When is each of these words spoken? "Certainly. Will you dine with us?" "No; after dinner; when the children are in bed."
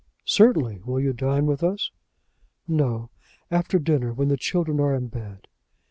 "Certainly. 0.25 0.81
Will 0.83 0.99
you 0.99 1.13
dine 1.13 1.45
with 1.45 1.61
us?" 1.61 1.91
"No; 2.67 3.11
after 3.51 3.77
dinner; 3.77 4.11
when 4.11 4.29
the 4.29 4.35
children 4.35 4.79
are 4.79 4.95
in 4.95 5.09
bed." 5.09 5.47